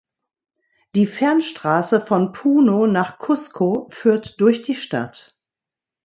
Die 0.95 1.05
Fernstraße 1.05 2.01
von 2.03 2.33
Puno 2.33 2.87
nach 2.87 3.19
Cusco 3.19 3.87
führt 3.91 4.41
durch 4.41 4.63
die 4.63 4.73
Stadt. 4.73 5.37